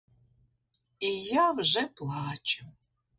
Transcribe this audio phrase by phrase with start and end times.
[0.99, 2.65] І я вже плачу.